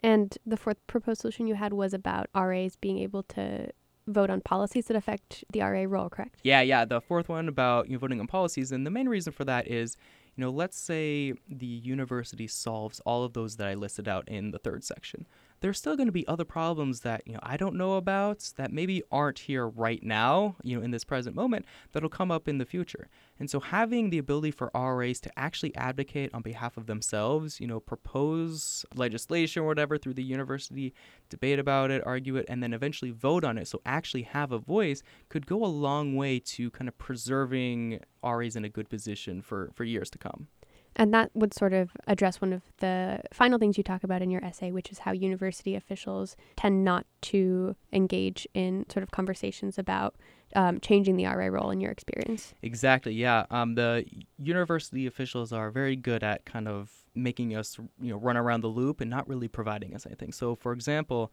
And 0.00 0.36
the 0.44 0.56
fourth 0.56 0.84
proposed 0.86 1.22
solution 1.22 1.46
you 1.46 1.54
had 1.54 1.72
was 1.72 1.94
about 1.94 2.28
RAs 2.34 2.76
being 2.76 2.98
able 2.98 3.22
to 3.24 3.70
vote 4.06 4.30
on 4.30 4.40
policies 4.40 4.86
that 4.86 4.96
affect 4.96 5.44
the 5.52 5.60
RA 5.60 5.84
role, 5.86 6.08
correct? 6.08 6.40
Yeah, 6.42 6.60
yeah. 6.60 6.84
The 6.84 7.00
fourth 7.00 7.28
one 7.28 7.48
about 7.48 7.88
you 7.88 7.94
know, 7.94 7.98
voting 7.98 8.20
on 8.20 8.26
policies, 8.26 8.72
and 8.72 8.86
the 8.86 8.90
main 8.90 9.08
reason 9.08 9.32
for 9.32 9.44
that 9.44 9.66
is, 9.66 9.96
you 10.36 10.42
know, 10.42 10.50
let's 10.50 10.78
say 10.78 11.32
the 11.48 11.66
university 11.66 12.46
solves 12.46 13.00
all 13.00 13.24
of 13.24 13.32
those 13.32 13.56
that 13.56 13.66
I 13.66 13.74
listed 13.74 14.06
out 14.06 14.28
in 14.28 14.50
the 14.50 14.58
third 14.58 14.84
section 14.84 15.26
there's 15.60 15.78
still 15.78 15.96
going 15.96 16.06
to 16.06 16.12
be 16.12 16.26
other 16.26 16.44
problems 16.44 17.00
that 17.00 17.22
you 17.26 17.32
know 17.32 17.40
I 17.42 17.56
don't 17.56 17.76
know 17.76 17.94
about 17.94 18.52
that 18.56 18.72
maybe 18.72 19.02
aren't 19.10 19.40
here 19.40 19.66
right 19.66 20.02
now, 20.02 20.56
you 20.62 20.76
know, 20.76 20.82
in 20.82 20.90
this 20.90 21.04
present 21.04 21.34
moment 21.34 21.66
that'll 21.92 22.08
come 22.08 22.30
up 22.30 22.48
in 22.48 22.58
the 22.58 22.64
future. 22.64 23.08
And 23.38 23.50
so 23.50 23.60
having 23.60 24.10
the 24.10 24.18
ability 24.18 24.50
for 24.50 24.70
RAs 24.74 25.20
to 25.20 25.38
actually 25.38 25.74
advocate 25.76 26.30
on 26.32 26.42
behalf 26.42 26.76
of 26.76 26.86
themselves, 26.86 27.60
you 27.60 27.66
know, 27.66 27.80
propose 27.80 28.86
legislation 28.94 29.62
or 29.62 29.66
whatever 29.66 29.98
through 29.98 30.14
the 30.14 30.22
university, 30.22 30.94
debate 31.28 31.58
about 31.58 31.90
it, 31.90 32.02
argue 32.06 32.36
it, 32.36 32.46
and 32.48 32.62
then 32.62 32.72
eventually 32.72 33.10
vote 33.10 33.44
on 33.44 33.58
it, 33.58 33.68
so 33.68 33.80
actually 33.84 34.22
have 34.22 34.52
a 34.52 34.58
voice 34.58 35.02
could 35.28 35.46
go 35.46 35.64
a 35.64 35.66
long 35.66 36.16
way 36.16 36.38
to 36.38 36.70
kind 36.70 36.88
of 36.88 36.96
preserving 36.98 38.00
RAs 38.22 38.56
in 38.56 38.64
a 38.64 38.68
good 38.68 38.88
position 38.88 39.42
for 39.42 39.70
for 39.74 39.84
years 39.84 40.10
to 40.10 40.18
come. 40.18 40.48
And 40.96 41.12
that 41.12 41.30
would 41.34 41.54
sort 41.54 41.74
of 41.74 41.90
address 42.06 42.40
one 42.40 42.52
of 42.52 42.62
the 42.78 43.20
final 43.32 43.58
things 43.58 43.76
you 43.76 43.84
talk 43.84 44.02
about 44.02 44.22
in 44.22 44.30
your 44.30 44.42
essay, 44.42 44.72
which 44.72 44.90
is 44.90 45.00
how 45.00 45.12
university 45.12 45.74
officials 45.74 46.36
tend 46.56 46.84
not 46.84 47.06
to 47.22 47.76
engage 47.92 48.48
in 48.54 48.86
sort 48.88 49.02
of 49.02 49.10
conversations 49.10 49.78
about 49.78 50.14
um, 50.54 50.80
changing 50.80 51.16
the 51.16 51.26
RA 51.26 51.46
role 51.46 51.70
in 51.70 51.80
your 51.80 51.90
experience. 51.90 52.54
Exactly. 52.62 53.12
Yeah. 53.12 53.44
Um, 53.50 53.74
the 53.74 54.06
university 54.38 55.06
officials 55.06 55.52
are 55.52 55.70
very 55.70 55.96
good 55.96 56.24
at 56.24 56.46
kind 56.46 56.66
of 56.66 56.90
making 57.14 57.54
us, 57.54 57.78
you 58.00 58.10
know, 58.10 58.16
run 58.16 58.36
around 58.36 58.62
the 58.62 58.68
loop 58.68 59.00
and 59.00 59.10
not 59.10 59.28
really 59.28 59.48
providing 59.48 59.94
us 59.94 60.06
anything. 60.06 60.32
So, 60.32 60.54
for 60.54 60.72
example, 60.72 61.30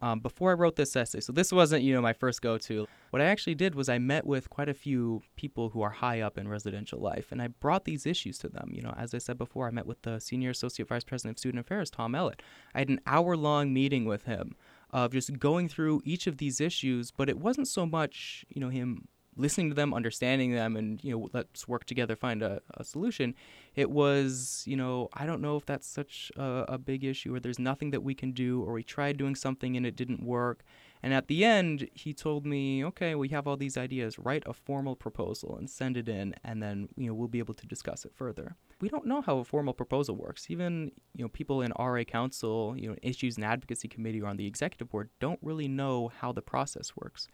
um, 0.00 0.20
before 0.20 0.50
I 0.50 0.54
wrote 0.54 0.76
this 0.76 0.96
essay. 0.96 1.20
So 1.20 1.32
this 1.32 1.52
wasn't, 1.52 1.82
you 1.82 1.94
know, 1.94 2.02
my 2.02 2.12
first 2.12 2.42
go-to. 2.42 2.86
What 3.10 3.22
I 3.22 3.26
actually 3.26 3.54
did 3.54 3.74
was 3.74 3.88
I 3.88 3.98
met 3.98 4.26
with 4.26 4.50
quite 4.50 4.68
a 4.68 4.74
few 4.74 5.22
people 5.36 5.68
who 5.70 5.82
are 5.82 5.90
high 5.90 6.20
up 6.20 6.36
in 6.36 6.48
residential 6.48 6.98
life, 6.98 7.30
and 7.30 7.40
I 7.40 7.48
brought 7.48 7.84
these 7.84 8.06
issues 8.06 8.38
to 8.38 8.48
them. 8.48 8.70
You 8.72 8.82
know, 8.82 8.94
as 8.98 9.14
I 9.14 9.18
said 9.18 9.38
before, 9.38 9.68
I 9.68 9.70
met 9.70 9.86
with 9.86 10.02
the 10.02 10.18
senior 10.18 10.50
associate 10.50 10.88
vice 10.88 11.04
president 11.04 11.36
of 11.36 11.40
student 11.40 11.60
affairs, 11.60 11.90
Tom 11.90 12.12
Ellett. 12.12 12.40
I 12.74 12.80
had 12.80 12.88
an 12.88 13.00
hour-long 13.06 13.72
meeting 13.72 14.04
with 14.04 14.24
him 14.24 14.56
of 14.90 15.12
just 15.12 15.38
going 15.38 15.68
through 15.68 16.02
each 16.04 16.26
of 16.26 16.38
these 16.38 16.60
issues, 16.60 17.10
but 17.10 17.28
it 17.28 17.38
wasn't 17.38 17.68
so 17.68 17.84
much, 17.84 18.44
you 18.48 18.60
know, 18.60 18.68
him 18.68 19.08
listening 19.36 19.68
to 19.70 19.74
them, 19.74 19.94
understanding 19.94 20.52
them, 20.52 20.76
and 20.76 21.02
you 21.02 21.12
know, 21.12 21.28
let's 21.32 21.66
work 21.68 21.84
together, 21.84 22.16
find 22.16 22.42
a, 22.42 22.60
a 22.74 22.84
solution. 22.84 23.34
It 23.74 23.90
was, 23.90 24.62
you 24.66 24.76
know, 24.76 25.08
I 25.14 25.26
don't 25.26 25.40
know 25.40 25.56
if 25.56 25.66
that's 25.66 25.86
such 25.86 26.30
a, 26.36 26.64
a 26.68 26.78
big 26.78 27.04
issue, 27.04 27.34
or 27.34 27.40
there's 27.40 27.58
nothing 27.58 27.90
that 27.90 28.02
we 28.02 28.14
can 28.14 28.32
do, 28.32 28.62
or 28.62 28.72
we 28.72 28.82
tried 28.82 29.16
doing 29.16 29.34
something 29.34 29.76
and 29.76 29.86
it 29.86 29.96
didn't 29.96 30.22
work. 30.22 30.64
And 31.02 31.12
at 31.12 31.28
the 31.28 31.44
end, 31.44 31.90
he 31.92 32.14
told 32.14 32.46
me, 32.46 32.82
okay, 32.82 33.14
we 33.14 33.28
have 33.28 33.46
all 33.46 33.58
these 33.58 33.76
ideas. 33.76 34.18
Write 34.18 34.42
a 34.46 34.54
formal 34.54 34.96
proposal 34.96 35.54
and 35.58 35.68
send 35.68 35.98
it 35.98 36.08
in, 36.08 36.34
and 36.42 36.62
then 36.62 36.88
you 36.96 37.08
know 37.08 37.14
we'll 37.14 37.28
be 37.28 37.40
able 37.40 37.52
to 37.54 37.66
discuss 37.66 38.06
it 38.06 38.12
further. 38.14 38.56
We 38.80 38.88
don't 38.88 39.06
know 39.06 39.20
how 39.20 39.36
a 39.38 39.44
formal 39.44 39.74
proposal 39.74 40.16
works. 40.16 40.46
Even 40.48 40.92
you 41.14 41.24
know 41.24 41.28
people 41.28 41.60
in 41.60 41.72
RA 41.78 42.04
Council, 42.04 42.74
you 42.78 42.88
know, 42.88 42.96
issues 43.02 43.36
and 43.36 43.44
advocacy 43.44 43.86
committee 43.86 44.22
or 44.22 44.28
on 44.28 44.38
the 44.38 44.46
executive 44.46 44.88
board 44.88 45.10
don't 45.20 45.38
really 45.42 45.68
know 45.68 46.10
how 46.20 46.32
the 46.32 46.40
process 46.40 46.96
works 46.96 47.28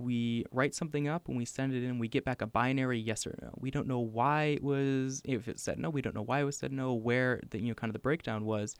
we 0.00 0.44
write 0.50 0.74
something 0.74 1.06
up 1.08 1.28
and 1.28 1.36
we 1.36 1.44
send 1.44 1.72
it 1.74 1.84
in 1.84 1.98
we 1.98 2.08
get 2.08 2.24
back 2.24 2.40
a 2.42 2.46
binary 2.46 2.98
yes 2.98 3.26
or 3.26 3.38
no 3.42 3.50
we 3.58 3.70
don't 3.70 3.86
know 3.86 4.00
why 4.00 4.44
it 4.44 4.62
was 4.62 5.20
if 5.24 5.46
it 5.48 5.58
said 5.60 5.78
no 5.78 5.90
we 5.90 6.00
don't 6.02 6.14
know 6.14 6.22
why 6.22 6.40
it 6.40 6.44
was 6.44 6.56
said 6.56 6.72
no 6.72 6.92
where 6.94 7.40
the 7.50 7.60
you 7.60 7.68
know 7.68 7.74
kind 7.74 7.90
of 7.90 7.92
the 7.92 7.98
breakdown 8.00 8.44
was 8.44 8.74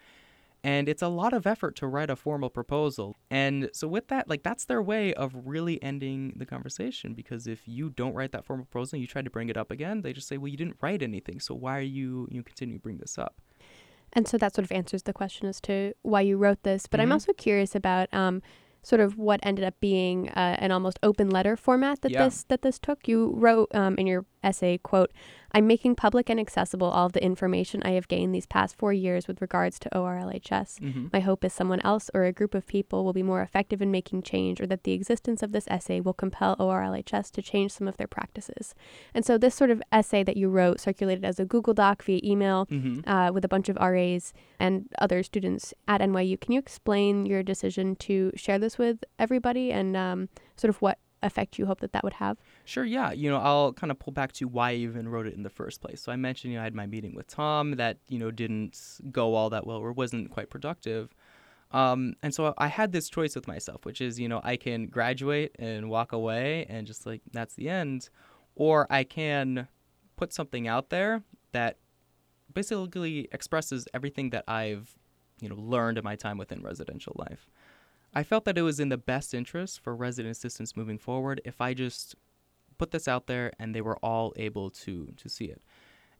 and 0.62 0.88
it's 0.90 1.00
a 1.02 1.08
lot 1.08 1.32
of 1.32 1.46
effort 1.46 1.74
to 1.76 1.86
write 1.86 2.10
a 2.10 2.16
formal 2.16 2.50
proposal 2.50 3.16
and 3.30 3.70
so 3.72 3.86
with 3.88 4.08
that 4.08 4.28
like 4.28 4.42
that's 4.42 4.64
their 4.66 4.82
way 4.82 5.12
of 5.14 5.34
really 5.44 5.82
ending 5.82 6.32
the 6.36 6.46
conversation 6.46 7.14
because 7.14 7.46
if 7.46 7.66
you 7.66 7.90
don't 7.90 8.14
write 8.14 8.32
that 8.32 8.44
formal 8.44 8.64
proposal 8.66 8.96
and 8.96 9.00
you 9.02 9.06
try 9.06 9.22
to 9.22 9.30
bring 9.30 9.48
it 9.48 9.56
up 9.56 9.70
again 9.70 10.02
they 10.02 10.12
just 10.12 10.28
say 10.28 10.36
well 10.38 10.48
you 10.48 10.56
didn't 10.56 10.76
write 10.80 11.02
anything 11.02 11.38
so 11.40 11.54
why 11.54 11.76
are 11.78 11.82
you 11.82 12.26
you 12.30 12.42
continue 12.42 12.76
to 12.76 12.82
bring 12.82 12.98
this 12.98 13.18
up 13.18 13.34
And 14.12 14.26
so 14.26 14.36
that 14.38 14.54
sort 14.56 14.64
of 14.64 14.72
answers 14.72 15.04
the 15.04 15.12
question 15.12 15.46
as 15.48 15.60
to 15.62 15.94
why 16.02 16.22
you 16.22 16.36
wrote 16.36 16.62
this. 16.64 16.88
But 16.90 16.98
I'm 17.00 17.10
Mhm. 17.10 17.12
also 17.12 17.32
curious 17.32 17.76
about 17.76 18.12
um, 18.12 18.42
sort 18.82 19.00
of 19.00 19.18
what 19.18 19.40
ended 19.42 19.64
up 19.64 19.74
being 19.80 20.28
uh, 20.30 20.56
an 20.58 20.72
almost 20.72 20.98
open 21.02 21.28
letter 21.30 21.56
format 21.56 22.00
that 22.02 22.12
Yeah. 22.12 22.24
this 22.24 22.44
that 22.44 22.62
this 22.62 22.78
took. 22.78 23.06
You 23.08 23.32
wrote 23.36 23.74
um, 23.74 23.96
in 23.96 24.06
your 24.06 24.24
essay, 24.42 24.78
"quote 24.78 25.10
I'm 25.52 25.66
making 25.66 25.96
public 25.96 26.30
and 26.30 26.38
accessible 26.38 26.88
all 26.88 27.06
of 27.06 27.12
the 27.12 27.24
information 27.24 27.82
I 27.82 27.90
have 27.92 28.08
gained 28.08 28.34
these 28.34 28.46
past 28.46 28.76
four 28.76 28.92
years 28.92 29.26
with 29.26 29.40
regards 29.40 29.78
to 29.80 29.88
ORLHS. 29.90 30.78
hmm 30.78 31.06
My 31.12 31.20
hope 31.20 31.44
is 31.44 31.52
someone 31.52 31.80
else 31.80 32.10
or 32.14 32.24
a 32.24 32.32
group 32.32 32.54
of 32.54 32.66
people 32.66 33.04
will 33.04 33.12
be 33.12 33.22
more 33.22 33.42
effective 33.42 33.82
in 33.82 33.90
making 33.90 34.22
change, 34.22 34.60
or 34.60 34.66
that 34.66 34.84
the 34.84 34.92
existence 34.92 35.42
of 35.42 35.52
this 35.52 35.66
essay 35.68 36.00
will 36.00 36.12
compel 36.12 36.56
ORLHS 36.56 37.30
to 37.32 37.42
change 37.42 37.72
some 37.72 37.88
of 37.88 37.96
their 37.96 38.06
practices. 38.06 38.74
And 39.14 39.24
so, 39.24 39.38
this 39.38 39.54
sort 39.54 39.70
of 39.70 39.82
essay 39.90 40.22
that 40.22 40.36
you 40.36 40.48
wrote 40.48 40.80
circulated 40.80 41.24
as 41.24 41.40
a 41.40 41.44
Google 41.44 41.74
Doc 41.74 42.02
via 42.04 42.20
email 42.22 42.66
hmm 42.66 43.00
uh, 43.06 43.30
with 43.32 43.44
a 43.44 43.48
bunch 43.48 43.68
of 43.68 43.76
RAs 43.76 44.32
and 44.58 44.86
other 44.98 45.22
students 45.22 45.74
at 45.88 46.00
NYU. 46.00 46.40
Can 46.40 46.52
you 46.52 46.58
explain 46.58 47.26
your 47.26 47.42
decision 47.42 47.96
to 47.96 48.30
share 48.36 48.58
this 48.58 48.78
with 48.78 49.04
everybody 49.18 49.72
and 49.72 49.96
um, 49.96 50.28
sort 50.56 50.68
of 50.68 50.80
what 50.82 50.98
effect 51.22 51.58
you 51.58 51.66
hope 51.66 51.80
that 51.80 51.92
that 51.92 52.04
would 52.04 52.14
have? 52.14 52.38
Sure, 52.64 52.84
yeah. 52.84 53.12
You 53.12 53.30
know, 53.30 53.38
I'll 53.38 53.72
kind 53.72 53.90
of 53.90 53.98
pull 53.98 54.12
back 54.12 54.32
to 54.32 54.46
why 54.46 54.70
I 54.70 54.74
even 54.74 55.08
wrote 55.08 55.26
it 55.26 55.34
in 55.34 55.42
the 55.42 55.50
first 55.50 55.80
place. 55.80 56.00
So 56.02 56.12
I 56.12 56.16
mentioned, 56.16 56.52
you 56.52 56.58
know, 56.58 56.62
I 56.62 56.64
had 56.64 56.74
my 56.74 56.86
meeting 56.86 57.14
with 57.14 57.26
Tom 57.26 57.72
that, 57.72 57.98
you 58.08 58.18
know, 58.18 58.30
didn't 58.30 58.78
go 59.10 59.34
all 59.34 59.50
that 59.50 59.66
well 59.66 59.76
or 59.76 59.92
wasn't 59.92 60.30
quite 60.30 60.50
productive. 60.50 61.14
Um, 61.72 62.14
and 62.22 62.34
so 62.34 62.54
I 62.58 62.66
had 62.66 62.92
this 62.92 63.08
choice 63.08 63.34
with 63.34 63.46
myself, 63.46 63.84
which 63.84 64.00
is, 64.00 64.18
you 64.18 64.28
know, 64.28 64.40
I 64.42 64.56
can 64.56 64.86
graduate 64.86 65.54
and 65.58 65.88
walk 65.88 66.12
away 66.12 66.66
and 66.68 66.86
just 66.86 67.06
like, 67.06 67.22
that's 67.32 67.54
the 67.54 67.68
end. 67.68 68.08
Or 68.56 68.86
I 68.90 69.04
can 69.04 69.68
put 70.16 70.32
something 70.32 70.66
out 70.66 70.90
there 70.90 71.22
that 71.52 71.78
basically 72.52 73.28
expresses 73.32 73.86
everything 73.94 74.30
that 74.30 74.44
I've, 74.48 74.94
you 75.40 75.48
know, 75.48 75.54
learned 75.54 75.98
in 75.98 76.04
my 76.04 76.16
time 76.16 76.38
within 76.38 76.60
residential 76.62 77.14
life. 77.16 77.48
I 78.14 78.22
felt 78.22 78.44
that 78.44 78.58
it 78.58 78.62
was 78.62 78.80
in 78.80 78.88
the 78.88 78.98
best 78.98 79.34
interest 79.34 79.80
for 79.80 79.94
resident 79.94 80.32
assistants 80.32 80.76
moving 80.76 80.98
forward 80.98 81.40
if 81.44 81.60
I 81.60 81.74
just 81.74 82.16
put 82.78 82.90
this 82.90 83.06
out 83.06 83.26
there 83.26 83.52
and 83.58 83.74
they 83.74 83.80
were 83.80 83.98
all 83.98 84.32
able 84.36 84.70
to 84.70 85.12
to 85.16 85.28
see 85.28 85.44
it. 85.46 85.62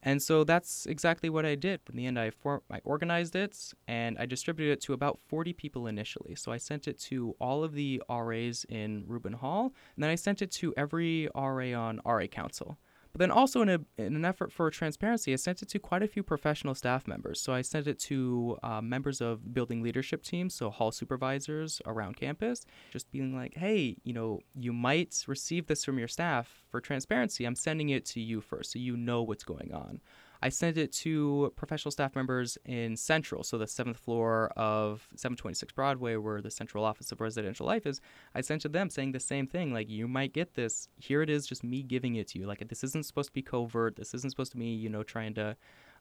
And 0.03 0.23
so 0.23 0.45
that's 0.45 0.87
exactly 0.87 1.29
what 1.29 1.45
I 1.45 1.55
did. 1.57 1.81
In 1.91 1.97
the 1.97 2.07
end, 2.07 2.19
I 2.19 2.31
for, 2.31 2.63
I 2.71 2.81
organized 2.85 3.37
it 3.37 3.75
and 3.87 4.17
I 4.19 4.25
distributed 4.25 4.73
it 4.73 4.81
to 4.83 4.95
about 4.95 5.19
40 5.19 5.53
people 5.53 5.87
initially. 5.87 6.35
So 6.37 6.53
I 6.53 6.57
sent 6.57 6.89
it 6.89 6.99
to 7.01 7.35
all 7.39 7.63
of 7.65 7.75
the 7.75 8.03
RAs 8.09 8.65
in 8.69 9.05
Rubin 9.07 9.35
Hall, 9.35 9.75
and 9.95 10.03
then 10.03 10.11
I 10.11 10.15
sent 10.15 10.41
it 10.41 10.51
to 10.53 10.73
every 10.77 11.29
RA 11.35 11.79
on 11.79 12.01
RA 12.07 12.27
Council. 12.27 12.79
But 13.13 13.19
then 13.19 13.31
also 13.31 13.63
in, 13.63 13.69
a, 13.69 13.81
in 13.99 14.15
an 14.15 14.25
effort 14.25 14.53
for 14.53 14.71
transparency, 14.71 15.33
I 15.33 15.37
sent 15.37 15.63
it 15.63 15.69
to 15.71 15.79
quite 15.79 16.03
a 16.03 16.09
few 16.09 16.23
professional 16.23 16.75
staff 16.75 17.09
members. 17.09 17.41
So 17.41 17.53
I 17.53 17.63
sent 17.63 17.87
it 17.87 17.99
to 18.01 18.59
uh, 18.63 18.81
members 18.81 19.21
of 19.21 19.53
building 19.53 19.83
leadership 19.83 20.23
teams, 20.23 20.55
so 20.55 20.71
hall 20.71 20.93
supervisors 20.93 21.83
around 21.87 22.17
campus, 22.17 22.65
just 22.93 23.11
being 23.11 23.35
like, 23.35 23.55
hey, 23.57 23.97
you 24.05 24.13
know, 24.13 24.41
you 24.55 24.73
might 24.73 25.25
receive 25.27 25.67
this 25.67 25.85
from 25.85 25.99
your 25.99 26.09
staff 26.09 26.63
for 26.71 26.81
transparency. 26.81 27.45
I'm 27.45 27.57
sending 27.57 27.89
it 27.89 28.05
to 28.07 28.21
you 28.21 28.41
first 28.41 28.73
so 28.73 28.79
you 28.79 28.97
know 28.97 29.23
what's 29.23 29.45
going 29.45 29.73
on. 29.75 30.01
I 30.43 30.49
sent 30.49 30.79
it 30.79 30.93
to 30.93 31.53
professional 31.57 31.93
staff 31.93 32.15
members 32.15 32.57
in 32.65 32.97
Central, 32.97 33.45
so 33.45 33.59
the 33.59 33.67
seventh 33.67 33.99
floor 33.99 34.51
of 34.57 35.07
726 35.17 35.73
Broadway, 35.73 36.17
where 36.17 36.41
the 36.41 36.51
central 36.51 36.85
office 36.85 37.13
of 37.13 37.21
residential 37.21 37.67
life 37.67 37.87
is. 37.87 38.01
I 38.35 38.41
sent 38.41 38.63
to 38.63 38.69
them 38.69 38.89
saying 38.89 39.13
the 39.13 39.21
same 39.21 39.47
thing, 39.47 39.73
like 39.75 39.91
you 39.91 40.09
might 40.09 40.33
get 40.33 40.55
this. 40.55 40.89
Here 40.97 41.23
it 41.23 41.29
is, 41.29 41.47
just 41.47 41.63
me 41.63 41.83
giving 41.83 42.17
it 42.17 42.29
to 42.29 42.39
you. 42.39 42.47
Like 42.47 42.67
this 42.69 42.83
isn't 42.85 43.05
supposed 43.05 43.29
to 43.29 43.35
be 43.35 43.43
covert. 43.43 43.97
This 43.97 44.15
isn't 44.15 44.31
supposed 44.31 44.53
to 44.53 44.59
be, 44.59 44.67
you 44.67 44.89
know, 44.89 45.03
trying 45.03 45.35
to 45.35 45.57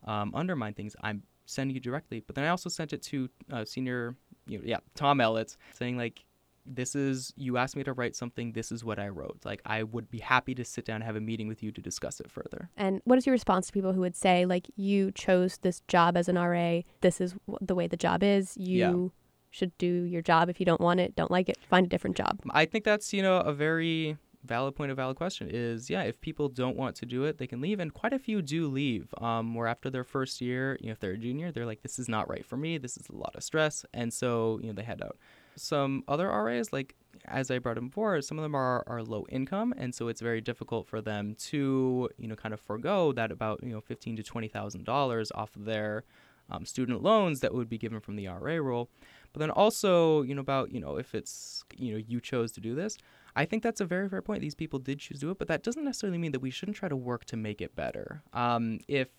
um, 0.05 0.31
undermine 0.33 0.73
things. 0.73 0.95
I'm 1.03 1.23
sending 1.45 1.75
you 1.75 1.81
directly. 1.81 2.21
But 2.25 2.35
then 2.35 2.45
I 2.45 2.49
also 2.49 2.69
sent 2.69 2.93
it 2.93 3.01
to 3.03 3.29
uh, 3.51 3.65
senior, 3.65 4.15
you 4.47 4.59
know, 4.59 4.63
yeah, 4.65 4.77
Tom 4.95 5.19
Ellett, 5.19 5.57
saying 5.73 5.97
like 5.97 6.23
this 6.69 6.95
is 6.95 7.33
you 7.35 7.57
asked 7.57 7.75
me 7.75 7.83
to 7.83 7.93
write 7.93 8.15
something 8.15 8.51
this 8.53 8.71
is 8.71 8.83
what 8.83 8.99
i 8.99 9.07
wrote. 9.07 9.39
Like 9.43 9.61
i 9.65 9.83
would 9.83 10.09
be 10.09 10.19
happy 10.19 10.55
to 10.55 10.63
sit 10.63 10.85
down 10.85 10.97
and 10.97 11.03
have 11.03 11.15
a 11.15 11.21
meeting 11.21 11.47
with 11.47 11.63
you 11.63 11.71
to 11.71 11.81
discuss 11.81 12.19
it 12.19 12.29
further. 12.29 12.69
And 12.77 13.01
what 13.05 13.17
is 13.17 13.25
your 13.25 13.33
response 13.33 13.67
to 13.67 13.73
people 13.73 13.93
who 13.93 14.01
would 14.01 14.15
say, 14.15 14.45
like, 14.45 14.67
you 14.75 15.11
chose 15.11 15.57
this 15.57 15.81
job 15.87 16.15
as 16.15 16.29
an 16.29 16.35
RA, 16.37 16.81
this 17.01 17.19
is 17.19 17.35
the 17.61 17.75
way 17.75 17.87
the 17.87 17.97
job 17.97 18.23
is, 18.23 18.55
you 18.57 19.11
should 19.51 19.75
do 19.77 20.03
your 20.03 20.21
job. 20.21 20.49
If 20.49 20.59
you 20.59 20.65
don't 20.65 20.81
want 20.81 20.99
it, 20.99 21.15
don't 21.15 21.31
like 21.31 21.49
it, 21.49 21.57
find 21.69 21.85
a 21.85 21.89
different 21.89 22.15
job? 22.15 22.39
i 22.51 22.65
think 22.65 22.83
that's 22.85 23.13
you 23.13 23.21
know 23.21 23.37
a 23.37 23.53
very 23.53 24.17
valid 24.45 24.73
point 24.75 24.89
a 24.89 24.95
valid 24.95 25.17
question 25.17 25.49
is 25.51 25.89
yeah 25.89 26.01
if 26.03 26.19
people 26.21 26.47
don't 26.47 26.77
want 26.77 26.95
to 26.95 27.05
do 27.05 27.25
it 27.25 27.37
they 27.37 27.47
can 27.47 27.61
leave. 27.61 27.79
And 27.79 27.93
quite 27.93 28.13
a 28.13 28.19
few 28.19 28.41
do 28.41 28.67
leave. 28.67 29.13
Um, 29.17 29.53
where 29.55 29.67
after 29.67 29.89
their 29.89 30.03
first 30.03 30.39
year 30.41 30.77
you 30.79 30.87
know 30.87 30.93
if 30.93 30.99
they're 30.99 31.11
a 31.11 31.17
junior 31.17 31.51
they're 31.51 31.65
like 31.65 31.81
this 31.81 31.99
is 31.99 32.07
not 32.07 32.29
right 32.29 32.45
for 32.45 32.57
me. 32.57 32.77
This 32.77 32.97
is 32.97 33.07
a 33.09 33.15
lot 33.15 33.35
of 33.35 33.43
stress. 33.43 33.85
And 33.93 34.13
so 34.13 34.59
you 34.61 34.67
know 34.67 34.73
they 34.73 34.83
head 34.83 35.01
out 35.01 35.17
some 35.59 36.03
other 36.07 36.27
RAs, 36.27 36.73
like 36.73 36.95
as 37.25 37.51
I 37.51 37.59
brought 37.59 37.77
in 37.77 37.87
before, 37.87 38.21
some 38.21 38.37
of 38.37 38.43
them 38.43 38.55
are, 38.55 38.83
are 38.87 39.03
low 39.03 39.25
income, 39.29 39.73
and 39.77 39.93
so 39.93 40.07
it's 40.07 40.21
very 40.21 40.41
difficult 40.41 40.87
for 40.87 41.01
them 41.01 41.35
to, 41.35 42.09
you 42.17 42.27
know, 42.27 42.35
kind 42.35 42.53
of 42.53 42.59
forego 42.59 43.11
that 43.13 43.31
about 43.31 43.61
you 43.63 43.69
know 43.69 43.81
fifteen 43.81 44.15
to 44.15 44.23
twenty 44.23 44.47
thousand 44.47 44.85
dollars 44.85 45.31
off 45.35 45.55
of 45.55 45.65
their 45.65 46.03
um, 46.49 46.65
student 46.65 47.03
loans 47.03 47.41
that 47.41 47.53
would 47.53 47.69
be 47.69 47.77
given 47.77 47.99
from 47.99 48.15
the 48.15 48.27
RA 48.27 48.55
role. 48.55 48.89
But 49.33 49.39
then 49.39 49.51
also, 49.51 50.23
you 50.23 50.33
know, 50.33 50.41
about 50.41 50.71
you 50.71 50.79
know 50.79 50.97
if 50.97 51.13
it's 51.13 51.63
you 51.75 51.93
know 51.93 52.03
you 52.07 52.19
chose 52.19 52.51
to 52.53 52.61
do 52.61 52.75
this, 52.75 52.97
I 53.35 53.45
think 53.45 53.63
that's 53.63 53.81
a 53.81 53.85
very 53.85 54.09
fair 54.09 54.21
point. 54.21 54.41
These 54.41 54.55
people 54.55 54.79
did 54.79 54.99
choose 54.99 55.19
to 55.19 55.27
do 55.27 55.31
it, 55.31 55.39
but 55.39 55.47
that 55.47 55.63
doesn't 55.63 55.83
necessarily 55.83 56.17
mean 56.17 56.31
that 56.31 56.39
we 56.39 56.51
shouldn't 56.51 56.77
try 56.77 56.89
to 56.89 56.95
work 56.95 57.25
to 57.25 57.37
make 57.37 57.61
it 57.61 57.75
better. 57.75 58.23
Um, 58.33 58.79
if 58.87 59.09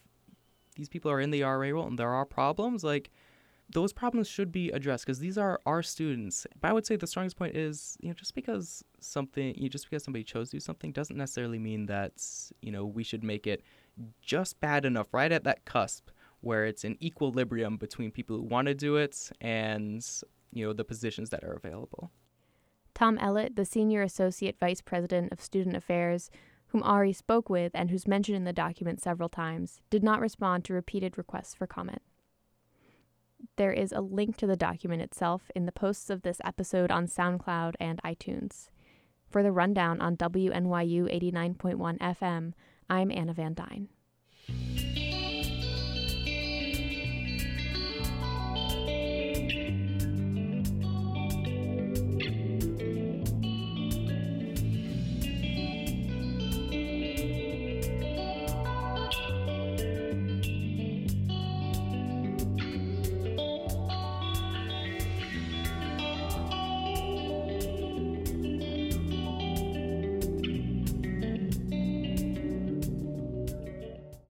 these 0.76 0.88
people 0.88 1.11
are 1.11 1.20
in 1.20 1.30
the 1.30 1.42
RA 1.42 1.68
role 1.68 1.87
and 1.87 1.99
there 1.99 2.11
are 2.11 2.25
problems, 2.25 2.82
like 2.82 3.11
those 3.73 3.93
problems 3.93 4.29
should 4.29 4.50
be 4.50 4.71
addressed 4.71 5.07
because 5.07 5.21
these 5.21 5.39
are 5.39 5.61
our 5.67 5.83
students. 5.83 6.47
But 6.61 6.71
I 6.71 6.73
would 6.73 6.87
say 6.87 6.97
the 6.97 7.07
strongest 7.07 7.37
point 7.37 7.57
is, 7.57 7.97
you 8.00 8.09
know, 8.09 8.15
just 8.15 8.35
because 8.35 8.85
something, 9.00 9.55
you 9.55 9.62
know, 9.62 9.69
just 9.69 9.89
because 9.89 10.05
somebody 10.05 10.25
chose 10.25 10.50
to 10.50 10.57
do 10.57 10.61
something 10.61 10.93
doesn't 10.93 11.17
necessarily 11.17 11.59
mean 11.59 11.87
that, 11.87 12.12
you 12.62 12.73
know, 12.73 12.85
we 12.85 13.05
should 13.05 13.23
make 13.23 13.47
it 13.47 13.62
just 14.21 14.61
bad 14.61 14.85
enough, 14.85 15.09
right 15.12 15.33
at 15.33 15.45
that 15.45 15.65
cusp 15.65 16.09
where 16.41 16.65
it's 16.65 16.85
an 16.85 16.97
equilibrium 17.03 17.77
between 17.77 18.11
people 18.11 18.37
who 18.37 18.43
want 18.43 18.67
to 18.67 18.75
do 18.75 18.97
it 18.97 19.31
and, 19.41 20.07
you 20.53 20.67
know, 20.67 20.73
the 20.73 20.85
positions 20.85 21.31
that 21.31 21.45
are 21.45 21.53
available. 21.53 22.11
Tom 22.95 23.19
Ellett, 23.19 23.57
the 23.57 23.65
Senior 23.65 24.03
Associate 24.03 24.59
Vice 24.59 24.81
President 24.81 25.33
of 25.33 25.41
Student 25.41 25.77
Affairs, 25.77 26.31
whom 26.69 26.83
Ari 26.83 27.12
spoke 27.12 27.50
with 27.50 27.73
and 27.75 27.91
who's 27.91 28.09
mentioned 28.09 28.37
in 28.37 28.45
the 28.45 28.53
document 28.53 29.03
several 29.03 29.29
times, 29.29 29.81
did 29.91 30.03
not 30.03 30.21
respond 30.21 30.65
to 30.65 30.73
repeated 30.73 31.19
requests 31.19 31.55
for 31.55 31.67
comment. 31.67 32.03
There 33.61 33.73
is 33.75 33.93
a 33.93 34.00
link 34.00 34.38
to 34.38 34.47
the 34.47 34.57
document 34.57 35.02
itself 35.02 35.50
in 35.55 35.67
the 35.67 35.71
posts 35.71 36.09
of 36.09 36.23
this 36.23 36.40
episode 36.43 36.90
on 36.90 37.07
SoundCloud 37.07 37.75
and 37.79 38.00
iTunes. 38.02 38.71
For 39.29 39.43
the 39.43 39.52
rundown 39.52 40.00
on 40.00 40.17
WNYU 40.17 41.14
89.1 41.37 41.99
FM, 41.99 42.55
I'm 42.88 43.11
Anna 43.11 43.35
Van 43.35 43.52
Dine. 43.52 43.88